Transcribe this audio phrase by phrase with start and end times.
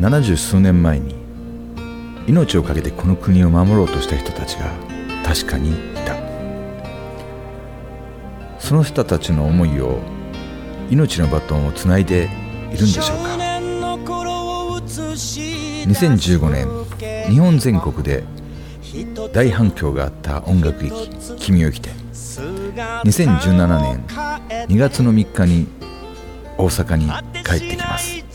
[0.00, 1.14] 70数年前に
[2.26, 4.72] 命を懸けてこの国を守ろうとした人たちが
[5.22, 5.74] 確かにい
[6.06, 6.16] た。
[8.58, 9.98] その人たちの思いを
[10.90, 12.30] 命のバトンをつないで
[12.72, 13.36] いるんでしょうか。
[15.86, 16.66] 2015年
[17.28, 18.24] 日本全国で
[19.34, 21.90] 大反響があった音楽劇「君を生きて」
[23.04, 24.02] 2017年
[24.68, 25.68] 2月の3日に
[26.56, 27.06] 大阪に
[27.44, 28.29] 帰ってきます。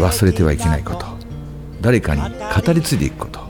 [0.00, 1.06] 忘れてはいけないこと。
[1.80, 3.40] 誰かに語り継いでいくこと。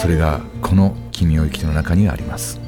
[0.00, 2.60] それがこの「君を生きて」の中にはあります。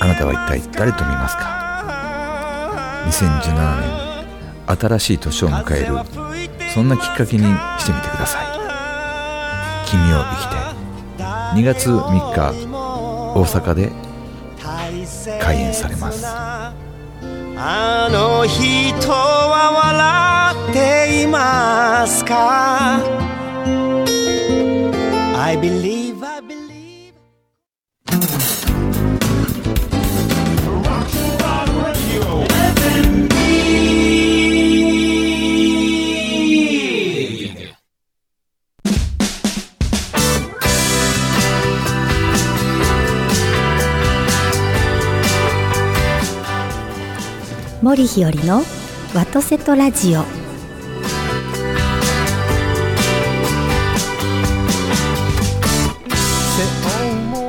[0.00, 1.42] あなたは一体誰と見ますか
[3.08, 5.98] ？2017年新しい年を迎える。
[6.74, 7.44] そんなきっかけに
[7.78, 8.46] してみてください。
[9.86, 10.56] 君を生きて
[11.54, 12.52] 2月3日
[13.34, 13.92] 大阪で
[15.40, 16.26] 開演されます。
[17.58, 23.00] あの人は笑っていますか？
[47.96, 48.62] 森日和の
[49.14, 50.22] ワトセトラジオ。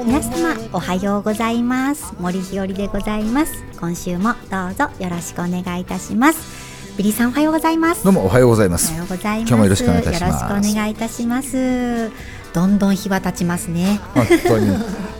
[0.05, 2.13] 皆様おはようございます。
[2.17, 3.61] 森日和でございます。
[3.77, 6.95] 今週もどうぞよろしくお願いいたします。
[6.97, 8.05] ビリーさんおはようございます。
[8.05, 9.49] どうもおはようございまおすはようございます。
[9.49, 10.43] 今日もよろしくお願いいたします。
[10.43, 12.11] よろしくお願いいたします。
[12.53, 13.99] どんどん日は経ちますね。
[14.13, 14.77] 本当に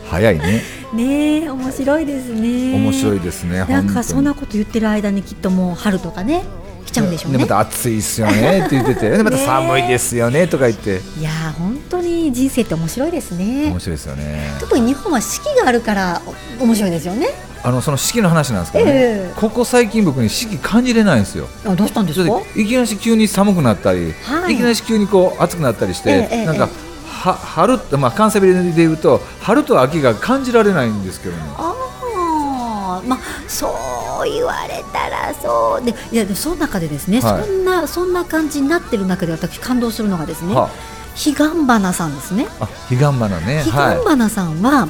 [0.10, 0.64] 早いね。
[0.94, 2.76] ねえ面白いですね。
[2.76, 6.44] 面白いですねなんかそんな本こと言ってる間にきっともう春とかね
[6.86, 7.40] 来ちゃうんでしょうね。
[7.40, 11.02] また暑いっすよね って言っててでまた寒いですよねとか言って。
[11.20, 13.66] いやー本当に人生って面白いですね。
[13.70, 14.52] 面白いですよね。
[14.60, 16.22] 特に日本は四季があるから
[16.60, 17.28] お面白いですよね。
[17.64, 19.34] あのその四季の話なんですけどね、ええ。
[19.36, 21.50] ここ最近僕に四季感じれないんですよ。
[21.66, 22.40] あどうしたんですか？
[22.56, 24.54] いきなり急に寒くなったり、はい。
[24.54, 26.70] い、きなり急にこう暑くなったりして、ええええなんかは
[27.34, 31.42] 春まあ関西弁で言うと春と秋が感じられないんですけどね。
[31.58, 33.68] ああまあそ
[34.26, 37.44] う言われたらそうでいやその中でですね、はい。
[37.44, 40.70] そんなそんな感じになってる中で私感動するのがですね、は
[41.16, 42.48] 彼岸花さんですね。
[42.60, 43.64] あ彼岸花ね。
[43.66, 44.88] 彼岸は花さんは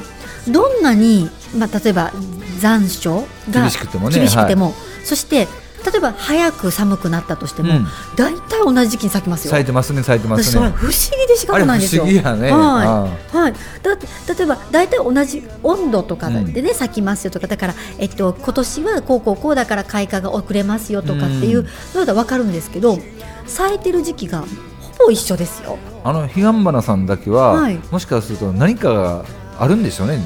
[0.48, 2.12] どんなに、まあ、例えば
[2.58, 4.18] 残暑が厳しくてもね。
[4.18, 5.48] 厳しくてもそして
[5.84, 7.86] 例えば早く寒くなったとしても、うん。
[8.16, 9.50] 大体同じ時期に咲きますいよ。
[9.52, 10.68] 咲いてますね咲いてますね。
[10.70, 12.04] 不思議で仕方ないんですよ。
[12.04, 12.52] あれ不思議やね。
[12.52, 22.98] はい、はい、だって例えば大体同じ温度とかでね、咲きますよとかだから、えっと、今年はこうこうこうだから開花が遅れますよとかっていうのだ分かるんですけど
[23.46, 24.40] 咲いてる時期が
[24.98, 25.78] ほぼ一緒ですよ。
[26.04, 27.78] あの彼岸花さんだけは、はい。
[27.90, 29.24] もしかすると何かが
[29.58, 30.22] あるんでしょうね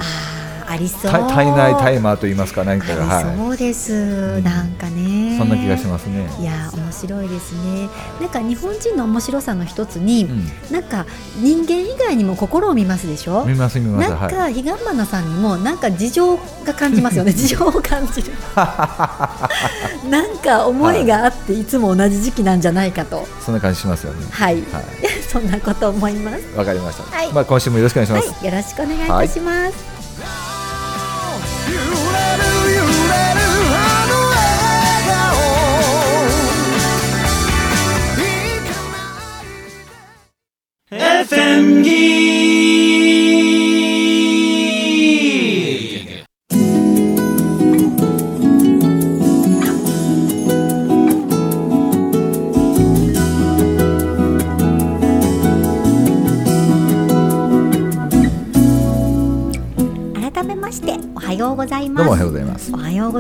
[0.73, 1.11] ありそう。
[1.11, 3.93] た体内タイマーと言いますか何かがそうです、
[4.41, 4.43] ん。
[4.43, 5.35] なんかね。
[5.35, 6.29] いそんな気がしますね。
[6.41, 7.89] いや面白いですね。
[8.21, 10.29] なんか日本人の面白さの一つに、
[10.71, 11.07] うなんか
[11.41, 13.45] 人間以外にも心を見ますでしょ？
[13.45, 14.09] ん見ます見ます。
[14.11, 17.33] なんかはい彼岸花さんにもなんか事情が感じますよね。
[17.35, 18.33] 事情を感じる。
[20.09, 23.27] なんか思いがあっていつも同じ時期なんじゃないかと。
[23.41, 24.27] そんな感じしますよね。
[24.31, 24.83] はい、は
[25.31, 26.39] そんなこと思います。
[26.55, 27.33] いわかりました、はい。
[27.33, 28.45] まあ今週もよろしくお願いします、はい。
[28.47, 30.02] よろしくお願いいたします、
[40.93, 42.32] FM ギ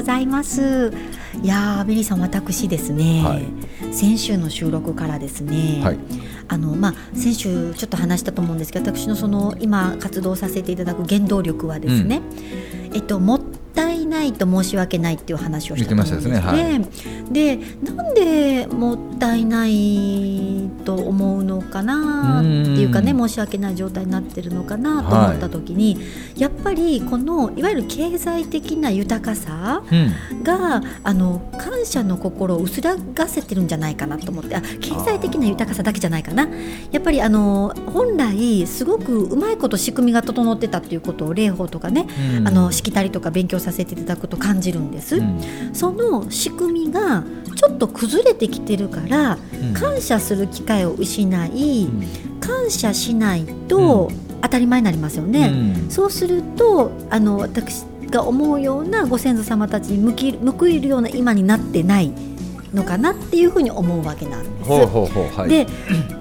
[0.03, 0.93] ございます。
[1.45, 3.95] いやーベリーさん私ですね、はい。
[3.95, 5.99] 先週の収録からですね、はい。
[6.49, 12.21] あのまあ先週ちょっと話したと思うんですけど私のその今活動させていただく原動力はですね、
[12.93, 13.52] えっともったい
[14.23, 16.89] ないと申し訳ないっていう話をしたと思うんです言ってましたね。
[17.33, 22.49] でなんでもったいないと思うのかなって
[22.81, 23.29] いうかねうん。
[23.29, 25.99] 申し訳ない状態になってるのかなと思った時に、
[26.37, 30.43] やっぱりこのいわゆる経済的な豊かさうん。
[30.43, 34.57] があの感謝の心を薄らがせてるんじゃないかなと思って。
[34.57, 36.49] あ経済的な豊かさだけじゃないかな。
[36.91, 42.49] やっぱりあの本来すごくうまいこと仕組みが整ってたっていうことを霊法とかね、うん。
[42.49, 45.41] あのしきたりとか勉強させていただくと感じるんです、うん。
[45.73, 47.25] その仕組みが
[47.57, 49.75] ちょっと崩れてきてるから、うん。
[49.75, 51.89] 感謝する機会を失い、
[52.41, 54.11] 感謝しないと
[54.43, 55.49] 当たり前になりますよね、
[55.85, 55.91] うん。
[55.91, 62.13] そうするとあの私が思うようなご先祖様たちに向き報いるような今になってない
[62.75, 64.69] のかなっていうふうに思うわけなんです。
[64.69, 65.49] ほうほうほうはい。
[65.49, 65.67] で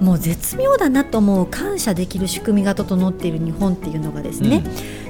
[0.00, 4.62] もう絶妙だなと思う感謝できる仕組みが整っている日本っていうのがですね、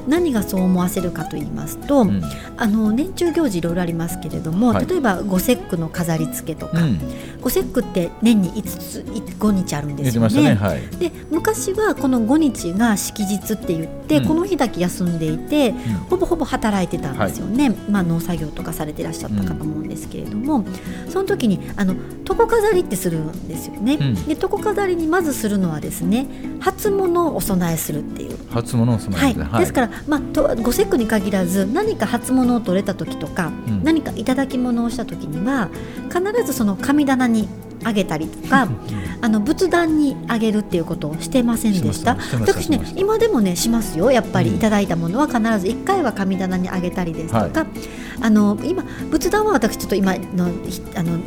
[0.08, 2.08] 何がそう思わせるかと言いますと、うん。
[2.08, 2.22] うん
[2.56, 4.86] あの年中行事いろいろありますけれども、はい。
[4.86, 7.00] 例えば五節句の飾り付けとか、うん。
[7.40, 10.42] 五節句って年に5つ5日あるんですよね。
[10.42, 10.54] ね。
[10.54, 10.80] はい。
[10.98, 14.28] で昔はこの5日が祝日って言って、うん。
[14.28, 15.74] この日だけ休んでいて、
[16.08, 20.64] ほぼほぼ働いてたんですよね、まあ、農作業とかされてらっしゃったかと思うんですけれども、
[21.08, 21.94] その時にあの
[22.28, 24.14] 床飾りってするんですよね、うん。
[24.26, 26.26] で床飾りにまずするのはですね
[26.60, 28.38] 初物をお供えするっていう。
[28.50, 29.32] 初物を備はい。
[29.32, 33.84] えて、ですから、まあ、とご節句に限らず何か初物を取れた時とか、うん。
[33.84, 35.68] 何か頂き物をした時には
[36.08, 37.48] 必ずその神棚に
[37.84, 38.68] あげたりとか
[39.20, 42.16] あの仏壇にあげるっていうことをしてませんでした。
[42.40, 44.10] 私ね今でもねしますよ。
[44.10, 44.56] やっぱりうん。
[44.56, 47.66] いただいたものは必ず1回は神棚にあげたりですとか、
[48.20, 51.18] あの今仏壇は私ちょっと今のひあの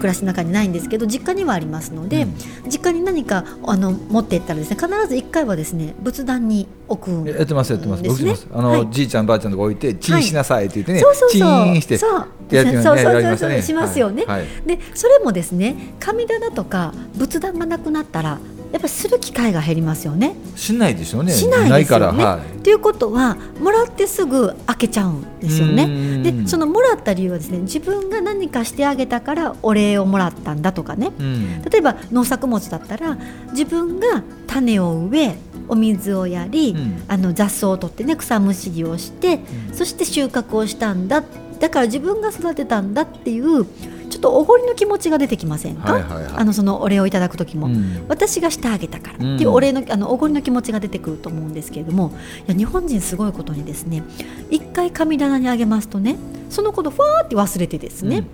[0.00, 2.26] 暮らしの中にないんですけど実家にはありますので、
[2.66, 8.02] 実家に何かあの持っていったらですね必ず1回はですね仏壇に置くんやってますやってます。
[8.02, 8.58] ですね僕します。
[8.58, 8.88] あの、はい。
[8.90, 12.28] じいちゃんばあちゃんとか置いてチンしなさいって言ってね、そうそうチンしてそう。
[12.50, 14.24] やってそうそうそうやりましたねしますよね。
[14.24, 14.48] はいはい。
[14.66, 18.38] でそれもですね神棚とか仏壇がなくなったら
[18.72, 20.34] やっぱりする機会が減りますよね。
[20.54, 21.32] しないでしょうね。
[21.32, 22.24] しないですからよね。
[22.24, 22.62] はい。
[22.62, 25.86] ということはもらってすぐ開けちゃうんですようね。
[25.86, 26.22] ん。
[26.22, 31.12] でそのもらった理由はですね自分が何かしてあげたからお礼をもらったんだとかね。
[31.18, 31.62] うん。
[31.62, 33.16] 例えば農作物だったら
[33.50, 35.36] 自分が種を植え
[35.68, 37.02] お水をやり、うん。
[37.08, 39.40] あの雑草を取ってね草むしりをして、
[39.72, 41.24] そして収穫をしたんだ。
[41.58, 43.66] だから自分が育てたんだっていう
[44.10, 46.32] ちょっとおごりの気持ちが出てきませんか、はいはいはい。
[46.36, 47.68] あのそのお礼をいただく時も。
[47.68, 48.04] うん。
[48.08, 49.14] 私がしてあげたから。
[49.14, 52.12] ってうんいうお礼の,、あのおごりの気持ちが出てくると思うんですけれども。
[52.46, 54.02] いや日本人すごいことにですね
[54.50, 56.16] 一回神棚にあげますとね
[56.50, 58.26] そのことふわーって忘れてですね、うん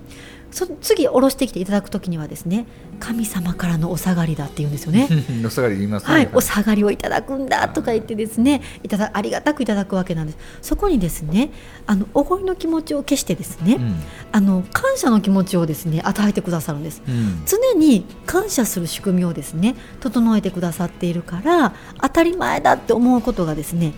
[0.56, 2.66] そ次下ろしてきていただく時にはですね
[2.98, 5.06] 神様からのお下がりだって言うんですよね。
[5.44, 10.38] お下がり言いますね、はい、お下がりをいただくんだとか言ってですねいただありがたくいただくわけなんです。
[10.62, 11.50] そこにですね
[11.86, 13.96] あのおごりの気持ちを消してですね、うん。
[14.32, 17.02] あの感謝の気持ちをですね与えてくださるんです。
[17.06, 17.42] うん。
[17.44, 23.92] 常に感謝する仕組みをですね整えてくださっているから当たり前だって思うことがですね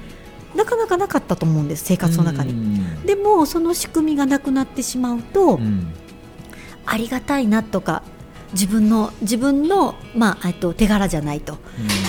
[0.57, 2.51] なかなかなかったと思うんです生活の中に。
[2.51, 3.07] うん。
[3.07, 5.93] でもその仕組みがなくなってしまうと、うん
[6.91, 8.03] ありがたいなとか
[8.53, 11.59] 自分の自分の、まあ、えっと手柄じゃないと。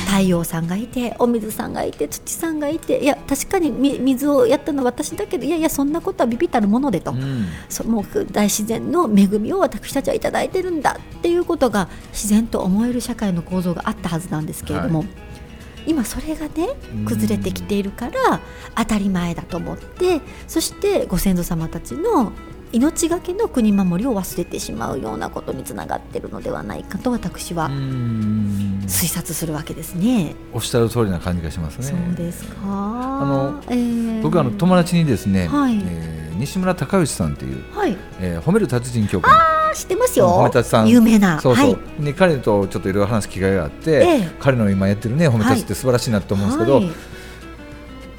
[0.07, 7.45] 太陽さんがいてお水さんがいて土さんがいていや確かにみ水をやったのは私だけどいやいやそんなことはビビたるものでと、うん。
[7.69, 15.05] そもう大自然の恵みを私たちはいただいてるんだっていうことが自然と思える社会の構造があったはずなんですけれども、は
[15.85, 17.05] 今それがねうん。
[17.05, 18.41] 崩れてきているから
[18.75, 22.31] 当たり前だと思ってそしてご先祖様たちの
[22.71, 28.81] 命がけの国守りを忘れてしまうようなことにつながっているのではないかと私はうん。
[28.85, 30.35] 推察するわけですね。
[30.53, 31.85] おっしゃる通りな感じがしますね。
[31.85, 32.55] そうですか。
[32.63, 34.21] あのえー。
[34.21, 35.77] 僕あの友達にですね、はい。
[35.77, 40.29] えー西村隆義さんっていう、はい、えー褒める達人協会あ知ってますよ。
[40.29, 40.87] 褒め達さん。
[40.87, 41.41] 有名な。
[41.41, 42.03] そうそう、はい。
[42.05, 44.31] で彼とちょっといろいろ話す機会があって、ええ。
[44.39, 46.91] 彼の今やってるね褒め達って素晴らしいなと思うんですけど、はい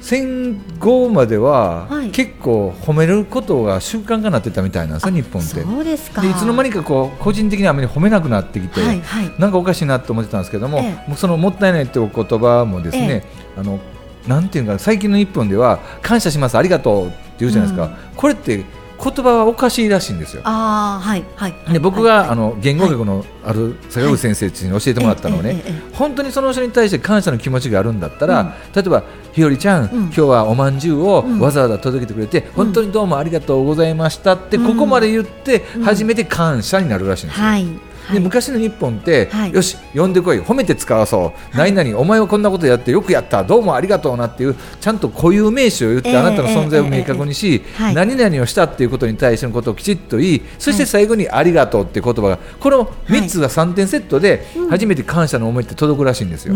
[0.01, 5.61] 戦後までは、はい結構褒めることが習慣化になってたみたいなんですよ日本って。
[5.61, 6.21] そうですか。
[6.21, 9.33] でいつの間にかこう個人的にあまり褒めなくなってきて、はいはい。
[9.37, 13.23] なんかおかしいなと思ってたんですけども、ええもうそのもったいないってお言葉もですね、
[13.55, 13.79] あの
[14.27, 18.65] なんていうか最近の日本では感謝しますありがとうって言うじゃないですか、うんこれって
[19.03, 20.41] 言葉はおかしいらしいんですよ。
[20.45, 21.55] ああはいはい。
[21.71, 25.95] で僕が、はいあの言語学のある坂口先生に教えてもらったのはね、ええええええ。
[25.95, 29.03] 本当にその人に対して感謝の気持ちがあるんだったら、例えば
[29.33, 29.89] ひよりちゃん、うん。
[30.03, 31.39] 今日はおまんじゅうをうん。
[31.39, 34.67] わざわざ届けてくれて、本当にどうもありがとうございましたって、うん。
[34.75, 35.83] ここまで言ってうん。
[35.83, 37.45] 初めて感謝になるらしいんですよ。
[37.45, 37.65] はい。
[38.13, 39.53] で昔の日本って、はい。
[39.53, 43.43] よし呼んでこい褒めて使わそう、何々お前はこんなことやってよくやった。
[43.43, 47.61] どうもありがとうなっていうちゃんと固有名詞を言って、ええあなたの存在を明確にし、
[47.93, 54.69] 何々をしたっていうことに対してのことをきちっと言いそして最後にありがとうっていう言葉がこの3つが3点セットでうん。
[54.69, 56.55] 初めて感謝の思いって届くらしいんですよ。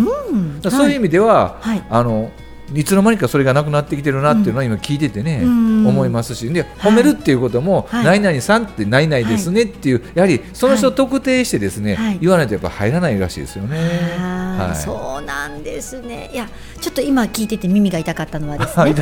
[0.69, 1.85] そういう意味では、はい。
[1.89, 2.31] あの
[2.73, 5.87] いつの間にかそれがなくなってきてるなっていうのは今聞いててね、うん。
[5.87, 6.49] 思いますし。
[6.51, 8.05] で褒めるっていうことも、はい。
[8.05, 12.19] 何々さんって何々ですねっていう、やはりその人を特定してですね、はい。
[12.19, 13.77] 言わないとやっぱ入らないらしいですよね。
[13.77, 14.75] はい。
[14.75, 16.31] そうなんですね。
[16.33, 16.49] いや、
[16.81, 18.95] ちょっと今聞いてて耳が痛かったのはですね。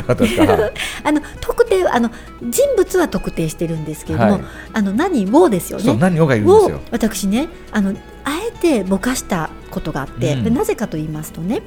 [1.04, 2.10] あの特定あの
[2.42, 4.42] 人物は特定してるんですけれども、はい。
[4.74, 5.84] あの何をですよね。
[5.84, 6.80] そう何をがいるんですをよ。
[6.90, 7.94] 私ねあの
[8.24, 10.44] あえてぼかしたことがあって、うん。
[10.44, 11.62] でなぜかと言いますとね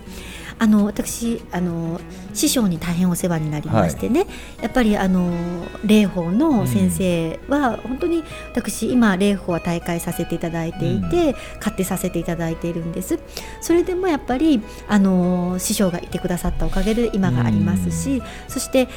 [0.60, 2.00] あの私あの
[2.34, 4.26] 師匠に大変お世話になりましてね、
[4.62, 5.32] やっぱりあの
[5.86, 8.24] 霊法の先生は本当に
[8.54, 13.20] 私今霊法は大会させていただいていて、買ってさせていただいているんです。
[13.62, 18.88] それでもやっぱりあの師匠がいてくださったおかげで今がありますし、そして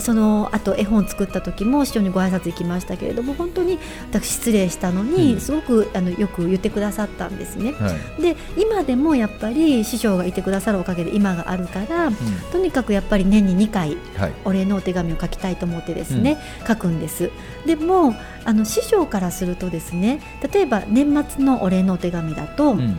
[0.00, 3.78] そのあと絵本作った時も師匠にご挨拶行きましたけれども本当に
[4.10, 5.40] 私失礼したのに、うん。
[5.40, 7.72] すごくあのよく言ってくださったんですね。
[7.72, 8.22] はい。
[8.22, 12.14] で今でもやっぱり師匠がいてくださるおかげで今があるからうん。
[12.52, 14.32] とにかくやっぱり年に2回はい。
[14.44, 17.30] お礼のお手紙を書きたいと思ってですね、書くんです。
[17.66, 18.14] でも
[18.44, 20.20] あの師匠からするとですね
[20.52, 22.96] 例えば年末のお礼のお手紙だと、うん。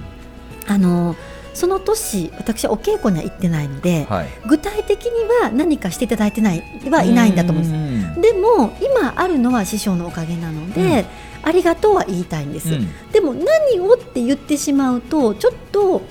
[0.67, 1.15] あの
[1.59, 4.27] その年私はお稽古には行ってないので、はい。
[4.47, 5.11] 具体的に
[5.43, 8.21] は何かしていただいてないはいないんだと思うんです。
[8.21, 11.05] でも今あるのは師匠のおかげなので、
[11.43, 12.87] ありがとうは言いたいんです、うん。
[13.11, 16.01] でも何をって言ってしまうとちょっと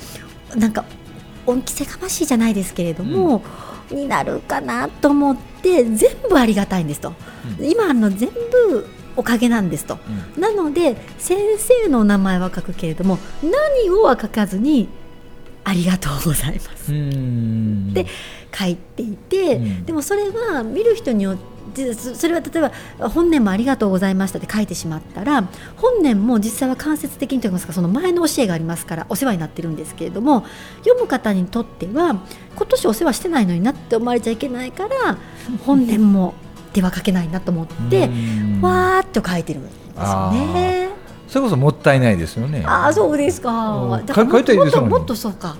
[0.54, 0.84] なんか
[1.46, 3.42] 恩着せがましいじゃないですけれども、
[3.90, 7.14] になるかなと思って全部ありがたいんですと、
[7.58, 7.70] うん。
[7.70, 8.86] 今の全部
[9.16, 9.98] おかげなんですと。
[10.36, 10.42] うん。
[10.42, 14.90] なので先生のお名前は書くけれども何をは書かずに
[15.68, 16.92] ありがとうございます。
[16.92, 17.92] うん。
[17.92, 18.06] で
[18.56, 19.84] 書いていて、うん。
[19.84, 21.36] でもそれは見る人によっ
[21.74, 25.42] てそそれは例えば本年もありがとうございましたって書いてしまったら
[25.76, 30.44] 本年も実際は間接的にといいますかその前の教えがありますからお世話になってるんですけれども
[30.78, 32.22] 読む方にとっては
[32.56, 35.18] 今年お世話してないのになって思われちゃいけないから
[35.66, 36.34] 本年も
[36.72, 38.60] 手は書けないなと思ってうん。
[38.62, 40.87] わーっと書いてるんですよね。
[41.28, 42.64] それこそもったいないですよね。
[42.66, 44.06] ああそうですかうん。
[44.06, 45.56] だからも書いたらいいですよねもっともっとそうか。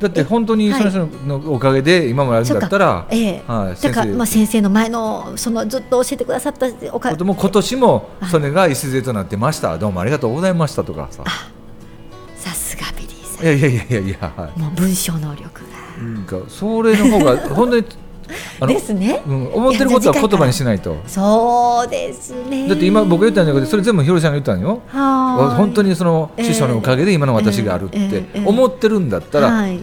[0.00, 3.42] だって本当にその人のおかげで今もあるんだったら、ええ。
[3.48, 9.76] はい、だからまあ先生の前のそのずっと教えてくださったおかことも今年もそれが礎となってました。
[9.76, 11.24] どうもありがとうございましたとかさ。
[12.36, 14.60] さすがビリーさいやいやいやいやいや、はん。
[14.60, 16.02] もう文章能力い。
[16.02, 17.84] なんかそれの方が 本当に
[18.66, 19.22] ですね。
[19.26, 20.96] うん、思ってることは言葉にしないと。
[21.06, 22.68] そうですね。
[22.68, 24.82] だって今僕言ったんだけどそれ全部ひろりさんが言ったんよ。
[24.92, 29.80] 本当にその師匠のおかげで今の私があるっええてええ思ってるんだったらはい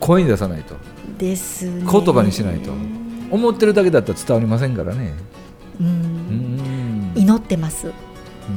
[0.00, 0.74] 声に出さないと
[1.18, 1.84] ですね。
[1.90, 2.72] 言葉にしないと
[3.30, 5.14] 思ってるだけだったら伝わりませんからね。
[5.80, 5.84] う。
[5.84, 7.90] うんん祈ってます。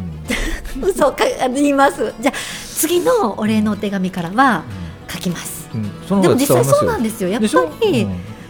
[0.81, 2.13] 嘘かあの言います。
[2.19, 2.33] じゃあ
[2.75, 4.63] 次のお礼のお手紙からは
[5.09, 5.69] 書きます。
[5.73, 6.35] うんでも。
[6.35, 7.29] 実際そうなんですよ。
[7.29, 7.47] やっぱ
[7.81, 8.07] り。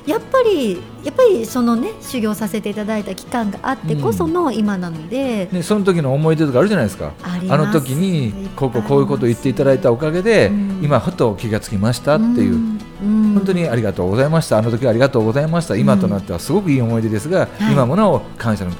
[0.08, 7.14] うんやっぱりやっぱりそのね修行させていただいた期間があってこその今なので、ね、その時の思い出とかあるじゃないですか。
[7.50, 10.80] あの時にこうこうこういうことを言っていただいたおかげで、うん。
[10.82, 12.80] 今ふと気がつきましたっていう、ん。
[13.04, 13.34] うん。
[13.34, 14.58] 本当にありがとうございました。
[14.58, 15.76] あの時はありがとうございました。
[15.76, 17.74] 今となってはすごくいい思い出ですが、はい。
[17.74, 18.72] 今もなお感謝の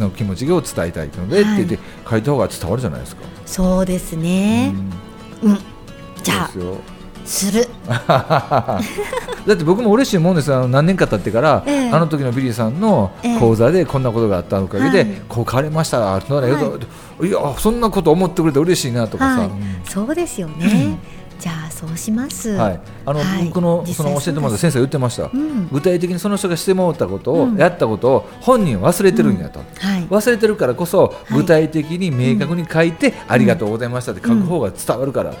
[0.00, 1.62] の気持ちを伝えたいので、はい。
[1.62, 3.22] って言って書いた方が伝わるじゃないですか。
[3.46, 4.74] そうですね。
[5.42, 5.48] う。
[5.48, 5.52] ん。
[5.52, 5.58] うん、
[6.22, 6.50] じゃあ
[7.24, 7.68] する。
[7.86, 11.90] だって僕も嬉しいもんですあの何年か経ってから、ええ。
[11.90, 13.38] あの時のビリーさんのええ。
[13.40, 15.22] 講座でこんなことがあったおかげで、はい。
[15.28, 16.16] こう変わりました。
[16.16, 16.58] ってなら、い、や
[17.58, 20.98] そんなこと思ってくれて嬉しいなとかさ、はいうん、そうですよね。
[21.42, 22.50] じゃあそうします。
[22.50, 23.46] はい、あの、はい。
[23.46, 25.68] 僕の実その際教えてもらった先生が言ってました、うん。
[25.72, 27.56] 具体的にその人がしてもらったことを、うん。
[27.56, 29.64] やったことを本人は忘れてるんやと、は
[29.98, 30.02] い。
[30.06, 31.34] 忘れてるからこそい。
[31.34, 35.40] 具体的に明確に書いて、ありがとうございましたって書く方が伝わるからって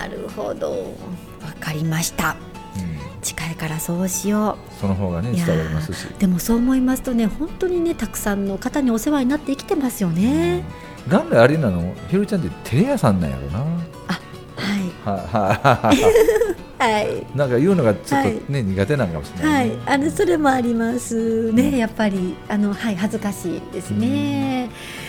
[0.00, 0.70] なるほど。
[0.70, 2.36] わかりました。
[2.76, 3.20] うん。
[3.22, 6.06] 近いからそうしよその方がね伝わりますし。
[6.06, 10.64] ーでもそう思いますとね、本当にねたくさんの方にお世話になって生きてますよね。
[11.06, 11.94] 元来あれなの？
[12.08, 13.58] ひろりちゃんってテレ屋さんなんやろな。
[13.58, 14.90] はい。
[15.04, 15.94] はいはいは。
[15.94, 15.98] い
[16.80, 17.26] はい。
[17.36, 19.66] なんか言うのがちょっとね、苦手なんかもしれな、はい。
[19.66, 22.36] いね、あのそれもありますね、やっぱり。
[22.48, 24.70] あの、はい、恥ずかしいですね。
[24.94, 25.00] うん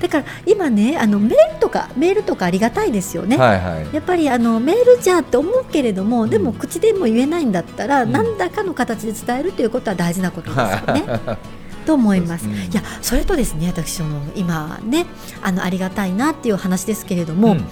[0.00, 3.36] だから今ねあのメールとかメールとかありがたいですよね。
[3.36, 11.38] はいはいやっぱりあのメールじゃって思うけれどもでも口でも言えないんだったら、うん何らかの形で伝えるということは大事なことですよね。
[11.84, 12.46] と思います。
[12.46, 15.06] いやそれとですね私その今ね
[15.42, 17.68] あのありがたいなっていう話ですけれども、うん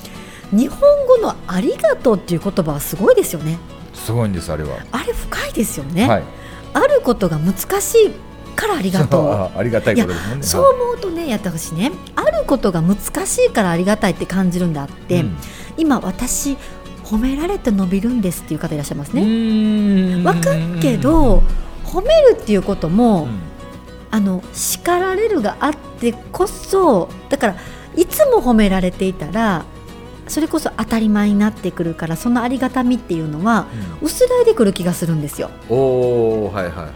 [0.53, 3.57] 日本語のありがとうっていう言葉はすごいですよね。
[3.95, 6.07] すごいんですあれは、あれ深いですよね。
[6.07, 6.23] はい
[6.75, 8.11] あることが難しい
[8.53, 9.29] からありがとう。
[9.33, 10.47] あありがたいことですもんね。
[10.47, 15.37] そう思うとね、やった私ね、あることが難しいからありがたいって感じるんだって、うん。
[15.77, 16.57] 今私
[17.05, 19.25] 褒められて伸びるんですっていう方いらっしゃいますね。
[19.25, 21.43] ねわかるけど
[21.85, 23.29] 褒めるっていうことも、
[24.11, 27.57] あの叱られるがあってこそだから
[27.97, 29.65] いつも褒められていたら
[30.29, 33.67] それこそ当たり前になってくるからそのありがたみっていうのは
[34.01, 35.51] 薄らいでくる気がするんですよ。
[35.69, 36.93] おおはいはいはだ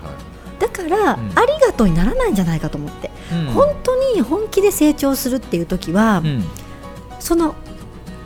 [0.76, 1.32] から、うん。
[1.34, 3.52] ありがとうにならないんじゃないかと思って、い、うん。
[3.52, 6.44] 本当に本気で成長するっていう時は、うん。
[7.20, 7.54] その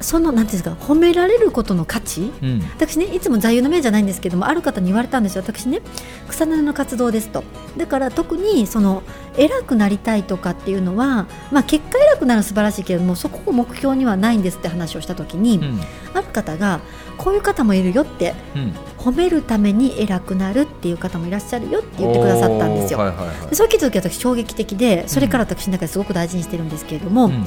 [0.00, 2.32] そのなんていうんですか褒められることの価値？
[2.42, 2.62] うん。
[2.74, 5.42] 私ねいつも座右の銘じゃないんですけどもある方に言われたんですよ。
[5.42, 5.82] 私ね
[6.28, 7.44] 草の根の活動ですと。
[7.76, 9.02] だから特にその
[9.36, 15.80] 偉くなりたいとかっていうのは、まあ、結果偉くなる素晴らしいけれどもそこを目標にはないんですって話をした時に、うん。
[16.14, 16.80] ある方が
[17.18, 22.98] こういう方もいるよってうん褒めるために偉くなるっていう方もいらっしゃるよって言ってくださったんですよ。
[22.98, 23.48] はいはいはい。
[23.48, 27.46] でそう聞いた時私衝撃的でそれから私の中ですごく大事にしてるんですけれども、うん。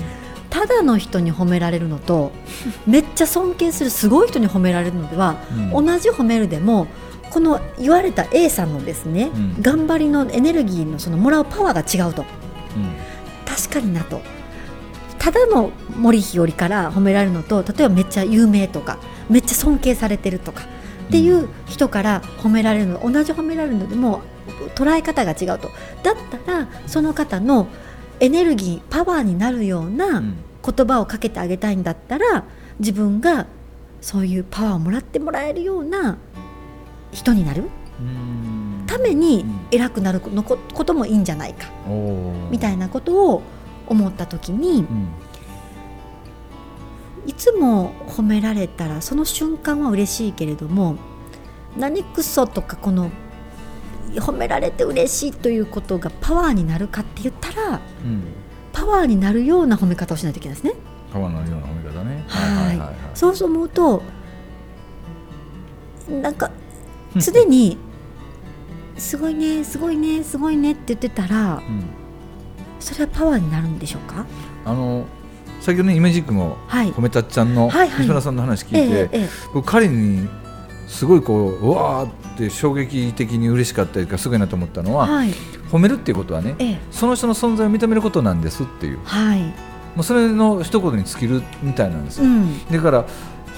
[0.49, 2.31] ただの人に褒められるのと
[2.87, 5.35] めっちゃ尊敬するすごい人に褒められるのでは、
[5.73, 5.85] うん。
[5.85, 6.87] 同じ褒めるでも
[7.29, 9.61] この言われた A さんのですね、うん。
[9.61, 12.25] 頑張りのエネルギーのそのもらうパワーが違うと。
[12.75, 12.89] うん。
[13.45, 14.21] 確かになと。
[15.19, 18.97] ただの森日和から褒められるのと例えばめっちゃ有名とか
[19.29, 20.63] めっちゃ尊敬されてるとか
[21.07, 24.21] っていう人から褒められるの同じ褒められるのでも
[24.75, 25.69] 捉え方が違うと。
[26.03, 27.67] だったらその方の
[28.19, 30.35] エネルギーパワーになるようなうん。
[30.65, 32.45] 言葉をかけてあげたいんだったら
[32.79, 33.47] 自分が
[33.99, 36.17] そういうパワーをもらってもらえるような
[37.11, 37.63] 人になる
[37.99, 38.83] うん。
[38.87, 39.59] ためにうん。
[39.71, 41.67] 偉くなるのここともいいんじゃないか。
[42.49, 43.41] みたいなことを
[43.87, 45.07] 思った時にうん
[47.25, 50.97] いつも褒められたらその瞬間は嬉しいけれども
[51.77, 53.11] 何クソとかこの
[54.15, 58.23] 褒められて嬉しいということがパワーになるかって言ったらうん。
[58.71, 60.73] パワーになるような褒め方をしないといけないですね。
[61.11, 62.23] 川のような褒め方ね。
[62.27, 62.77] はい。
[62.79, 64.01] はいそうそう思うと
[66.09, 66.51] なんか
[67.15, 67.77] 常に
[68.97, 71.83] 「すごいねすごいねすごいね」って言ってたらうん。
[72.79, 74.25] それはパワーになるんでしょうか？
[74.65, 75.05] あの
[75.63, 76.91] 先ほどねイメージックのはい。
[76.91, 80.27] 褒めたっちゃんの西村さんの話聞いて僕彼に
[80.87, 85.29] すごいこううわーって衝撃的に嬉しかったりとかすごいなと思ったのははい。
[85.71, 86.79] 褒めるっていうことはねええ。
[86.91, 88.99] その人の存在を認めることなんですっていう。
[89.05, 89.39] はい。
[89.95, 92.25] もうそれの一言に尽きるみたいなんですよ。
[92.25, 92.65] うん。
[92.69, 93.05] だから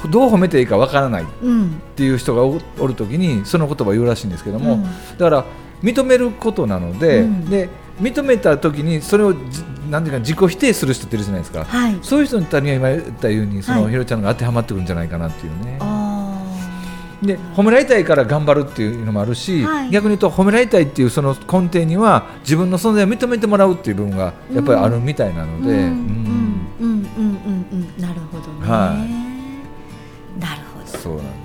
[0.09, 4.83] どう褒めていいかわからないっうんていう人がおおるときにその言葉を言うらしいんですけども、うん。
[4.83, 5.45] だから
[5.81, 7.49] 認めることなので,、うん。
[7.49, 7.67] で
[7.99, 9.39] 認めたときにそれをじ
[9.89, 11.97] なんていうか自己否定する人っているじゃないですか、はい。
[12.01, 13.91] そういう人には今言ったようにその、はい。
[13.91, 15.77] ひろちゃんが当てはまってくるんじゃないかなっていうね。
[15.81, 16.05] あ
[17.21, 19.89] で褒められたいから頑張るっていうのもあるし、はい。
[19.89, 25.79] 逆に言うと褒められたいっていうその根底には自分の存在を認めてもらうっていう部分がやっぱりあるみたいなーので、うん。
[25.79, 25.95] うん。
[26.79, 27.07] うん。
[27.07, 27.65] うん。
[27.71, 28.01] うん。
[28.01, 28.95] なるほどね、は
[30.39, 30.85] なるほど。
[30.97, 31.44] そうなんです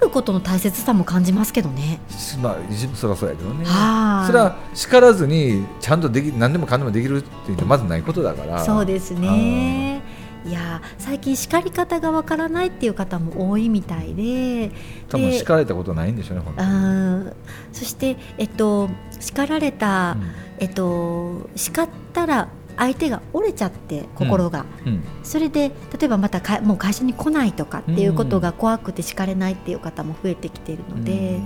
[0.00, 2.00] ることの大切さも感じますけどね。
[2.42, 3.64] まあ一そりゃそうやけどね。
[3.64, 4.26] はい。
[4.26, 8.64] それは叱らずにちゃんとでき何でもかんでもできるっていうのはまずないことだから。
[8.64, 10.02] そうですね。
[10.46, 10.52] い。
[10.52, 14.70] やー最近叱り方がわからないっていう方も多いみたいで。
[15.08, 17.34] 多分で叱られたことないんでしょうね、本
[17.72, 20.30] 当そして、えっと、叱られた、うん。
[20.58, 25.04] えっと、叱ったら相手が折れちゃって心が、うん。
[25.22, 31.40] それで例えばまたかもう会社に来ないとかっていうことが怖くて叱れないっていう方も増えてきているので、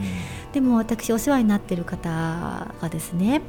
[0.52, 2.10] でも私お世話になっている方
[2.80, 3.42] がですね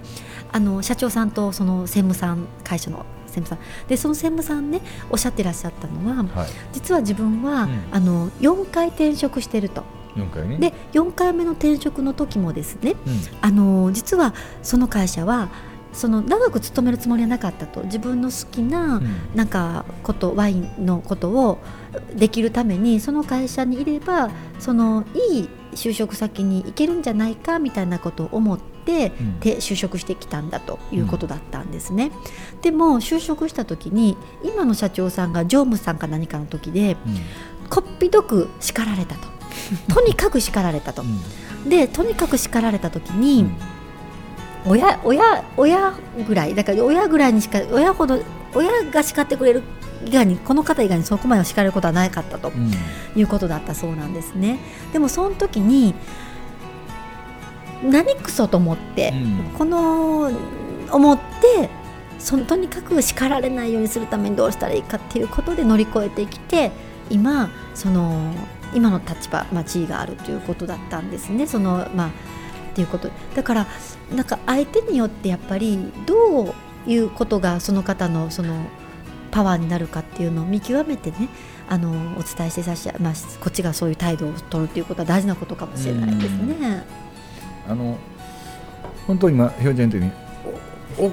[0.52, 3.88] あの社長さんとその専務さん会社の専務さん。
[3.88, 7.84] でその専務さんねおっしゃってらっしゃったのははい、実は自分は、うん。
[7.92, 9.84] あの4回転職してると。
[10.16, 10.58] 4回ね。
[10.58, 13.20] で4回目の転職の時もですねうん。
[13.42, 15.50] あの実はその会社は
[15.94, 17.84] その長く勤めるつもりはなかったと。
[17.84, 19.08] 自分の好きな、うん。
[19.36, 21.60] なんかことワインのことを
[22.16, 29.40] できるためにその会社にいればそのいい就職先に行けるんじゃないかみたいなことを思って、うん。
[29.40, 32.12] で就職してきたんだということだったんですね、
[32.62, 37.70] でも就職した時に今の社長さんが常務さんか何かの時でうん。
[37.70, 39.28] こっぴどく叱られたと。
[39.94, 41.04] とにかく叱られたと。
[41.04, 41.70] うん。
[41.70, 43.56] でとにかく叱られた時に、うん
[44.66, 45.94] 親親親
[46.28, 48.20] ぐらいだから親ぐらいにしか親ほど
[48.54, 49.64] 親が叱ってくれる
[50.06, 52.72] 以外にこの方以外にそこまで叱ることはなかったとうん。
[53.16, 54.60] いうことだったそうなんですね。
[54.92, 55.94] でもその時に
[57.84, 59.58] 何クソと思って、うん。
[59.58, 60.32] この
[60.92, 61.70] 思って
[62.20, 66.72] そのとにかく叱られないようにするためにどうしたらいいかっていうことで乗り越えてきて
[67.10, 68.34] 今その
[68.74, 71.48] 今の立場、まあ、地位があるということだったんですね。
[71.48, 72.12] そのまあっ
[72.74, 73.10] ていうこと。
[73.36, 73.68] だから
[74.12, 76.54] なんか相手によってやっぱりどう
[76.88, 78.66] いうことがその方のその
[79.32, 81.30] パワーになるかっていうのを見極めてね
[81.68, 86.86] あのお伝えしてさし、まあ、こっちがそういう態度を取るということは大事なことかもしれないですね。
[87.68, 87.98] あの
[89.08, 90.24] 本当に今表現言ったように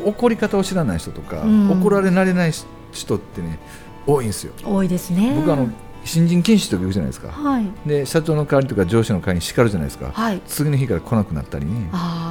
[0.06, 2.52] お怒り方を知らない人とか、うん怒られ慣れない
[2.92, 3.58] 人ってね
[4.06, 4.52] 多いんですよ。
[4.64, 5.32] 多いですね。
[5.36, 5.70] 僕あの
[6.04, 7.28] 新人研修とか行くじゃないですか。
[7.30, 10.10] はいで社長の代わりとか上司の代わりに叱るじゃないですか。
[10.12, 11.88] はい次の日から来なくなったりね。
[11.92, 12.29] あー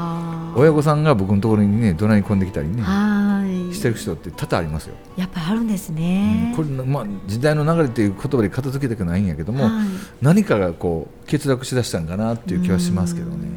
[0.56, 4.96] 親御さんが僕のところにね怒鳴り込んできたりねはいしてる人って多々ありますよ。
[5.16, 6.54] やっぱりあるんですね。
[6.56, 9.74] これまあ時代の流れっていう言葉で片付けたくないんやけども、はい
[10.22, 13.48] 何かがこう欠落しだしたんかなっていう気はしますけどね。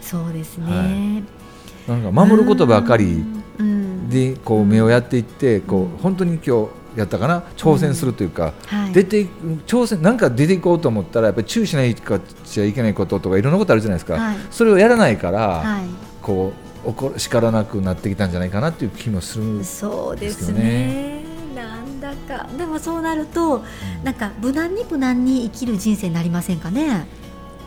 [0.00, 0.64] そうですね。
[0.66, 3.24] はいなんか守ることばかり
[3.58, 7.42] うんでこう目をやっていってこう本当に今日やったかな？
[7.56, 8.92] 挑戦するというか、はい。
[8.92, 9.26] 出て
[9.66, 14.36] 挑戦なんか出ていこうと思ったらやっぱり注意しないかちゃいけないこととかいろんなことあるじゃないですか、はい。
[14.50, 15.84] それをやらないから、はい。
[16.22, 16.52] こ
[16.84, 21.24] う怒る叱らなくなってきたんじゃないかなっていう気もするそうですですよね。
[21.54, 22.46] なんだか。
[22.56, 23.64] でもそうなると、
[24.04, 27.06] なんか無難に無難に生きる人生になりませんかね？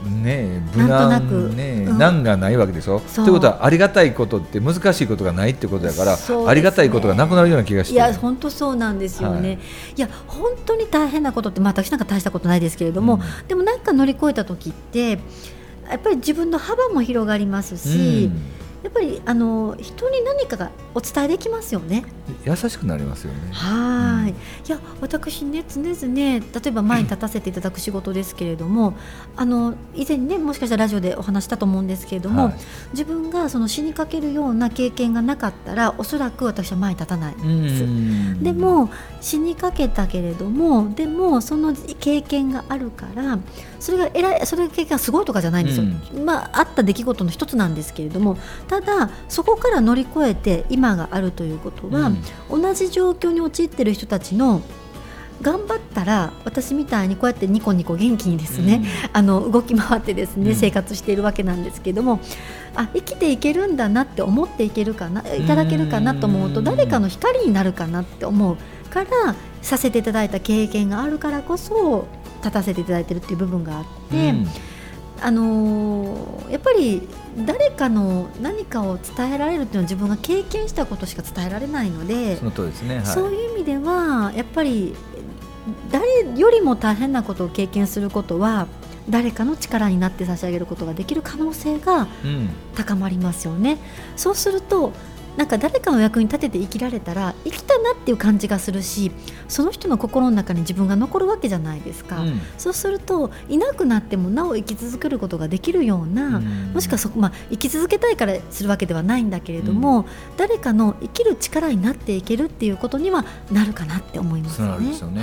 [0.03, 1.49] ねえ無なんとなく。
[1.49, 1.97] 難ね、うん。
[1.97, 3.01] 難がないわけでしょ？
[3.01, 6.21] ということはありがたいことって難しいことがないってことだから、ね。
[6.47, 7.93] ありがたいことがなくなるような気がして。
[7.93, 9.57] いや本当そうなんですよね、はい。
[9.97, 13.47] い、や本当に大変なことって、まあ、私なんか大したことないですけれども、うん。
[13.47, 15.19] でもなんか乗り越えた時って
[15.89, 18.31] やっぱり自分の幅も広がりますし、
[18.83, 22.05] やっぱりあの人に何かがお伝えできますよね。
[22.27, 23.39] うん優しくなりますよね。
[23.51, 24.35] はーい、うんい
[24.67, 28.95] や私ね常々ね例えば前に立たせていただく仕事ですけれども、
[29.35, 32.53] あの以前ねもしかしたらラジオでお話したと思うんですけれども、はい
[32.91, 37.83] 自分がその死にかけるような経験がなかったらおそらく私は前に立たないです。
[37.83, 38.89] うんでも
[39.21, 43.39] 死にかけたけれどもでもその経験があるから
[43.79, 45.85] それが偉いそれが経験がすごいとかじゃないんですよ、
[46.23, 48.37] まああった出来事の一つなんですけれども
[48.67, 52.11] ただそこから乗り越えて今があるということは、
[52.49, 54.61] 同じ状況に陥っている人たちの
[55.41, 60.55] 頑張ったら私みたいにこうやってニコニコ元気にですね、あの動き回ってですね、うん。
[60.55, 62.19] 生活しているわけなんですけども
[62.75, 66.65] あ生きていけるんだなって思っていけるかないただけるかなと思うとうん。
[66.65, 68.57] 誰かの光になるかなって思う
[68.89, 72.07] からさせていただいた経験があるからこそ
[72.39, 74.47] 立たせていただいてるっていう部分があって、うん
[75.21, 77.07] あのーやっぱり
[77.45, 82.37] 誰かの何かを伝えられるっていうのは自分が経験したことしか伝えられないので。
[82.37, 82.95] その通りですね。
[82.97, 84.95] はいそういう意味ではやっぱり
[85.91, 88.67] 誰よりも大変なことを経験することは
[89.09, 93.77] 誰かの力になって差し上げることができる可能性がうん高まりますよね。
[94.15, 94.93] そうすると
[95.39, 99.09] なんか誰かの役に立てて生きられたら生きたなっていう感じがするし
[99.47, 114.67] その人の心の中に自分が残るわけじゃないですか、うんそうするといなくなってもなお生き続けることができるような、うんもしくはそこ、まあ、生き続けたいからするわけではないんだけれども、誰かの生きる力になっていけるっていうことにはなるかなって思いますね。
[114.67, 115.21] なんですよね。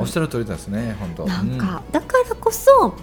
[0.00, 0.96] おっしゃる通りですね。
[0.98, 1.26] 本当。
[1.26, 2.94] なんか、だからこそ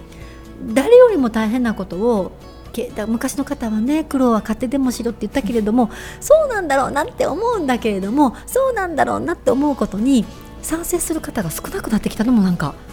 [0.66, 2.51] 誰よりも大変なことをけ
[2.94, 10.24] だ昔の方はね苦労は勝手でもしろって言ったけれどもそうなんだろうなって思うんだけれどもそうなんだろうなって思うことに
[10.62, 12.92] 賛成する方が少なくなってきたのもなんかうん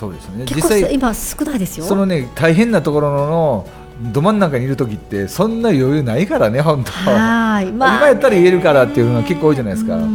[0.00, 0.44] そうですね。
[0.46, 1.84] 結構実際今少ないですよ。
[1.84, 3.68] そのね大変なところの
[4.12, 6.90] ど真ん中にいる時ってそんな余裕ないからね本当。
[6.90, 10.06] はい、今やったら言えるからっていうのが結構多いじゃないですかか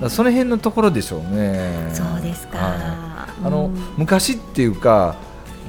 [0.00, 1.90] らその辺のところでしょうね。
[1.94, 2.58] そうですか。
[2.58, 3.08] はい
[3.44, 5.16] あの、うん昔っていうか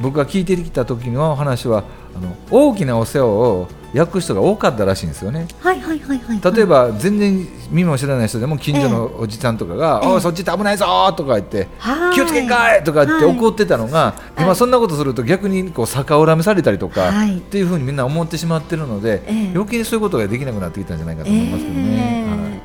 [0.02, 1.84] 僕が聞いてきた時の話は
[2.16, 5.48] あの大きなお世話を焼く人が多かったらしいんですよね。
[5.62, 6.56] はいはいはいはい。
[6.56, 10.86] 例えば全然見も知らない人でも近所のおじちゃんとかが「ええおいそっちって危ないぞ!」
[11.18, 21.82] とか言って「はい気をつけんかい!」とかってはい怒ってたのがい今そんなことすると逆にこう逆恨みされたりとかはいっていうふうにみんな思ってしまってるのでええ余計にそういうことができなくなってきたんじゃないかと思いますけどね。
[21.82, 22.60] はいええ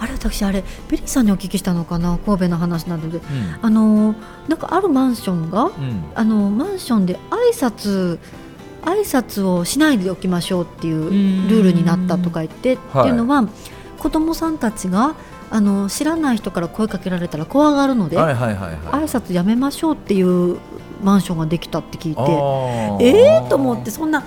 [0.00, 3.22] あれ私あれビリーさんにお聞きしたのかな神戸の話なのでうん
[3.62, 4.14] あの
[4.48, 5.70] なんかあるマンションがうん
[6.16, 8.18] あのマンションで挨拶
[8.84, 11.10] 挨拶をしないでおきましょうっていう
[11.48, 13.48] ルールになったとか言ってってはいいうのは
[13.98, 15.14] 子供さんたちが
[15.50, 18.76] あの知らない人から声かけられたら怖がるので、はいはいはいはい。
[18.76, 20.58] 挨拶やめましょうっていう
[21.02, 23.02] マンションができたって聞いてあー。
[23.02, 23.48] えー？
[23.48, 24.24] と思ってそんな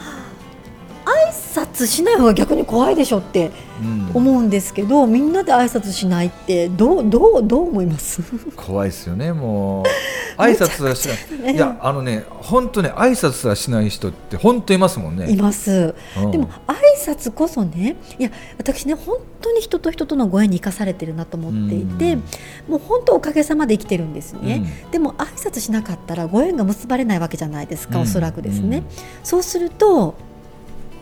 [1.08, 4.12] 挨拶しない方が逆に怖いでしょってうん。
[4.14, 8.24] 思うんですけど、みんなで挨拶しないってどうどうどう思います？
[8.56, 9.86] 怖いですよねもう。
[10.42, 11.56] 挨拶すらしない。
[11.56, 15.32] いやあのね本当ね挨拶すらしない人って本当いますもんね。
[15.32, 15.94] います。
[16.18, 16.32] うん。
[16.32, 22.24] でも挨拶こそねいや私ね本当に人と人とのご縁に生かされてるなと思っていて、うん。
[22.68, 24.92] もう本当おかげさまで生きてるんですね、うん。
[24.92, 28.04] でも挨拶しなかったらご縁が結ばれないわけじゃないですか、うん。
[28.04, 28.84] おそらくですね、うん。
[29.24, 30.16] そうすると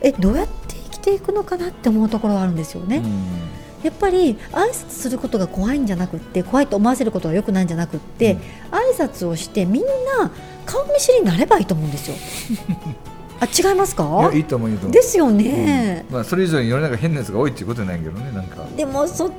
[0.01, 3.01] えどうやって生きていくのかなって思うところがあるんですよね、
[3.83, 8.39] やっぱり挨拶することが怖いんじゃなくって怖いと思わせることがよくないんじゃなくって、うん。
[8.77, 10.31] 挨拶をしてみんな
[10.65, 12.15] 顔見知りになればいいと思うんですよ。
[13.39, 18.65] あ違いますいかやいいと思うですよね、まあそれ以上に世の中変なやつが多いっていうことなんやけどねなんか。
[18.75, 19.31] でもそっ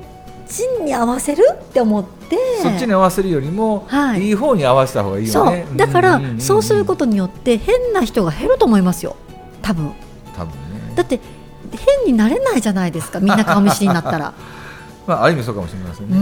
[0.47, 2.37] ちに合わせるって思って。
[2.61, 4.27] そっちに合わせるよりも、はい。
[4.27, 5.67] い、い方に合わせた方がいいそよね。
[5.73, 5.77] う。
[5.77, 6.39] だからんんんん。
[6.39, 9.15] そうすることによって変な人が減ると思いますよ。
[9.61, 9.91] 多分
[10.97, 11.19] だって
[11.71, 14.33] 変になれないじゃないですかみんな顔見知りになったら。
[15.05, 16.21] まあある意味そうかもしれませんね、ん。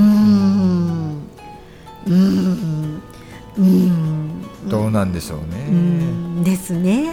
[2.05, 3.01] うーん。
[3.57, 4.69] うーん。
[4.69, 5.73] どうなんでしょうね、うー
[6.41, 6.43] ん。
[6.43, 7.09] ですね。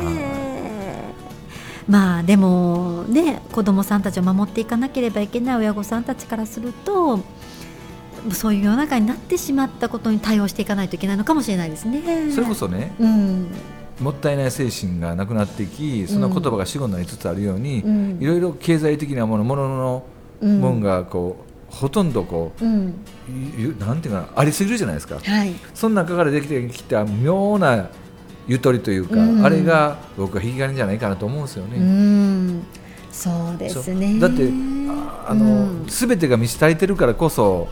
[1.89, 7.21] まあでもね子どもさんたちを守っていかなければいけない親御さんたちからすると
[8.31, 12.31] そういう世の中になってしまったことに対応していかないといけないのかもしれないですね。
[12.33, 13.49] それこそねうん
[14.01, 18.19] もったいない精神がなくなっていきその言葉が死語になりつつあるように、うん。
[18.21, 20.03] いろいろ経済的なものものの
[20.41, 20.61] うん。
[20.61, 22.95] もんがこうほとんどこううん。
[23.57, 25.19] ゆなんていうかなありすぎるじゃないですか。
[25.19, 25.55] はい。
[25.75, 27.91] その中からできてきた妙な
[28.49, 29.45] ゆとりというか、うん。
[29.45, 31.77] あれが僕は引き金じゃないかなと思うんですよね。
[31.77, 32.63] うん。
[33.11, 34.19] そうですね。
[34.19, 34.49] だって
[34.89, 35.87] ああの、うん。
[35.87, 37.69] 全てが満ち足りてるからこそ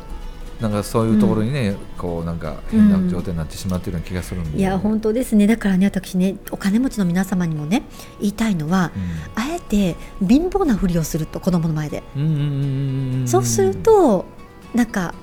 [0.61, 5.47] なんかそういうところにね、こうなんか変な状態になってしまってるような気がするんで、いや本当ですね。
[5.47, 7.83] だからね私ねお金持ちの皆様にもね
[8.21, 8.93] 言いたいのは、
[9.35, 14.27] あえて貧乏なふりをすると子供の前で、うんうんうんうんうんそうすると
[14.75, 15.15] なんか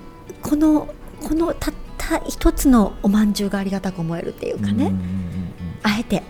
[0.41, 0.88] この
[1.21, 4.97] このたった一つのお饅頭がありがたく思えるっていうかね、うんうんうんうん。
[5.84, 6.23] あえて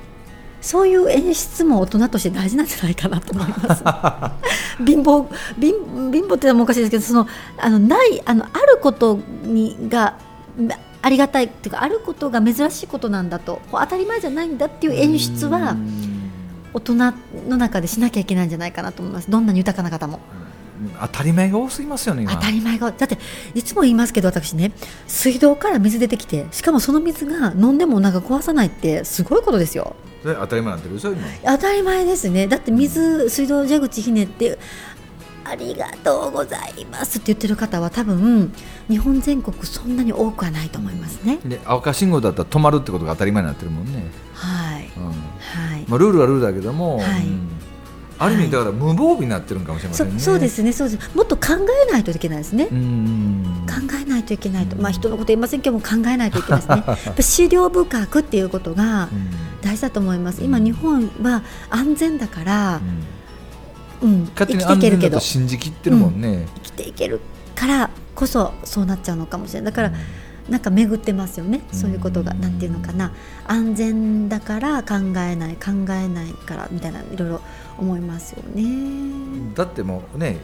[0.61, 3.83] そういう演出も大人として大事なんじゃないかなと思います。
[4.85, 5.27] 貧乏
[5.59, 10.15] 貧貧乏ってのもおかしいですけどそのあのないあのあることにが
[10.59, 16.07] まありがたいっていうかあることが珍しいことなんだと当たり前じゃないんだっていう演出はうん。
[16.73, 16.95] 大人
[17.49, 19.31] の中でしなきゃいけないんじゃないかなと思います。
[19.31, 20.19] どんなに豊かな方も。
[21.01, 22.35] 当たり前が多すぎますよね今。
[22.35, 23.17] 当たり前がだって
[23.55, 24.71] いつも言いますけど私ね
[25.07, 29.95] 水道から水出てきてしかもその水が飲んでもお腹壊さないってすごいことですよ
[30.35, 32.47] 当たり前になってる当たり前ですね。
[32.47, 34.57] だって水水道蛇口ひねって
[35.43, 38.51] ありがとうございますって言ってる方は多分
[38.89, 41.39] 日本全国そんなに多くはないと思いますね。
[41.45, 44.89] で赤信号だったら止まるってことが当たり前になってるもんね、はい。
[44.97, 45.05] うん。
[45.05, 45.13] は
[45.77, 45.85] い。
[45.87, 47.27] まあ、ルールはルールだけども、はい。
[47.27, 47.49] うん
[48.19, 50.19] ある意味だから無防備になってるんかもしれませんね。
[50.19, 50.73] そそうですね。
[50.73, 51.15] そうです。
[51.15, 51.53] もっと考
[51.88, 53.65] えないといけないですね、うん。
[53.67, 56.84] 考えないといけないと、まあ、人のこと言いませんけども考えないといけないですね。
[57.06, 59.30] やっぱ資料深くっていうことがうん。
[59.62, 60.43] 大事だと思います。
[60.43, 62.82] 今日本は安全だから
[64.01, 64.10] う、ん。
[64.10, 65.17] うん、勝手に生きていけるけど。
[65.17, 67.19] と信じきってるもんね、生きていける
[67.56, 69.73] からこそそうなっちゃうのかもしれない。
[69.73, 69.91] だから、
[70.49, 73.13] なんか巡ってますよねそういうことがうんなんていうのかな
[73.45, 77.41] 安全だから考えない考えないからみたいないろいろ
[77.77, 79.53] 思いますよね。
[79.55, 80.38] だってもうね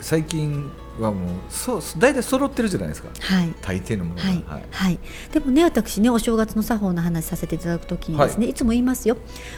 [0.00, 3.08] 最近はもうそう大体揃ってるじゃないですか。
[3.20, 3.54] はい。
[3.60, 4.64] 大抵のものが、はい。
[4.70, 4.98] はい、
[5.32, 9.16] でもね私ねお正月の作法の話させていただくときにですね、い、つも言いますよ。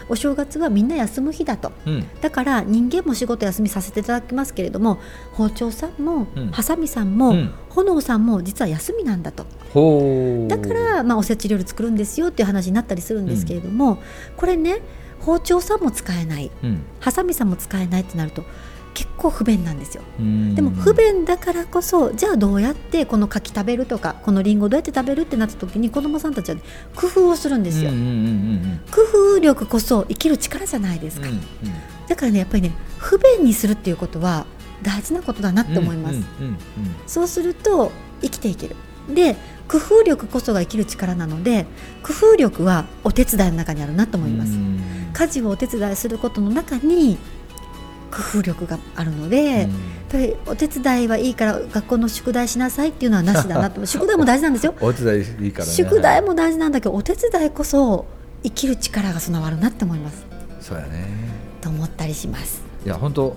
[0.09, 1.73] お正月はみんな休む日だと。
[1.87, 2.07] うん。
[2.21, 4.99] だから人間も仕事休みさせていただきますけれども
[5.33, 6.51] 包丁さんも、うん。
[6.51, 7.55] ハサミさんも、うん。
[7.69, 9.45] 炎さんも実は休みなんだと。
[9.75, 10.49] ほう。
[10.49, 13.99] だから、まあ、おせち料理作るんですよっていう話になったりするんですけれども、
[14.37, 14.81] これね
[15.21, 16.51] 包丁さんも使えない。
[16.63, 16.83] うん。
[17.01, 18.45] ハサミさんも使えないってなると
[18.97, 20.03] 結構不便なんですよ。
[20.19, 20.55] うん。
[20.55, 26.63] でも不便だからこそじゃあどうやってこの柿食べるとかこのりんごどうやって食べるってなった時に子どもさんたちは、ね、
[26.95, 29.03] 工夫をするんですよ、うんうんうんうん工
[29.35, 31.43] 夫力こそ生きる力じゃないですか、うんうん。
[32.09, 34.47] だからねやっぱりね不便にするっていうことは
[34.83, 36.59] 大事なことだなって思います、うんうんうん。
[37.07, 38.77] そうすると生きていける。
[39.15, 39.37] で
[39.69, 41.67] 工夫力こそが生きる力なので
[42.03, 45.11] 工夫力はお手伝いの中にあるなと思います、うん。
[45.13, 47.19] 家事をお手伝いすることの中に
[48.11, 49.69] 工夫力があるので、やっ
[50.11, 53.85] ぱりお手伝いはいいから学校の宿題しなさいっていうのはなしだなと。
[53.87, 54.75] 宿題も大事なんですよ。
[54.81, 55.73] お手伝いいいからね。
[55.73, 58.07] 宿題も大事なんだけどお手伝いこそ
[58.43, 60.25] 生きる力が備わるなって思います。
[60.61, 61.07] そうやね。
[61.61, 62.63] と思ったりします。
[62.85, 63.37] いや本当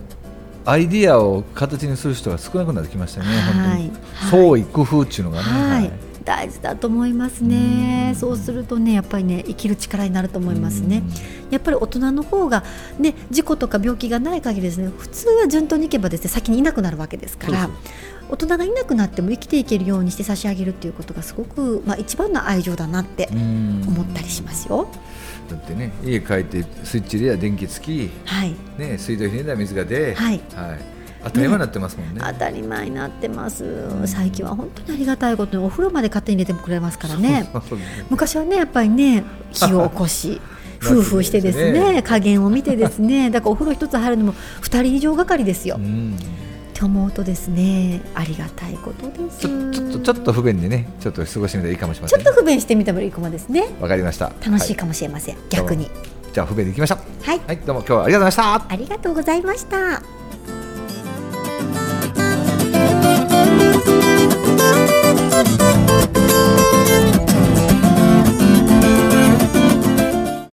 [0.65, 3.41] アイディアを形にする人が少なくなってきましたね、はい。
[3.41, 3.91] 本当に。
[4.13, 4.29] はい。
[4.29, 5.91] 創意工夫っていうのがね、はい、
[6.23, 8.12] 大事だと思いますね。
[8.13, 8.19] うん。
[8.19, 11.03] そうするとねやっぱりね生きる力になると思いますね。
[11.51, 12.63] やっぱり大人の方が
[12.99, 17.69] ね事故とか病気がない限りですね普通は順当にいけばですね先にいなくなるわけですから
[18.29, 23.84] 大人がいなくなっても生きていけるようにして差し上げるっていうことがすごく、まあ、一番の愛情だなってうん。
[23.88, 24.88] 思ったりしますよ。
[25.49, 30.39] だってね家帰ってスイッチ入れや電気つき、はい、ね、水道ひねだら水が出、はい
[31.23, 32.21] 当たり前になってますもんね。
[32.23, 34.08] 当たり前になってます。
[34.08, 37.49] 最近は本当にありがたいことにお風呂まで勝手に入れてくれますからね。
[38.10, 40.41] 昔はねやっぱりね火を起こし
[40.82, 42.03] 夫婦してですねね。
[42.03, 45.75] 加減を見てですね だからお風呂一つ入るのも2人以上がかりですよ。
[45.77, 46.15] うん。
[46.17, 46.21] っ
[46.69, 49.39] って思うとですねありがたいことです。
[49.39, 52.29] ちょっとちょっと不便でねちょっと過ごしてみたらいいかもしれまちせんね。
[52.29, 53.65] ょっと不便してみたらいいかもですね。
[53.82, 54.25] わかりました。
[54.25, 55.91] は楽しいかもしれません、逆に。
[56.34, 56.99] じゃあ不便でいきましょう。
[57.25, 57.41] はい。
[57.45, 57.58] はい。
[57.65, 58.73] どうも今日はありがとうございました。
[58.73, 60.01] ありがとうございました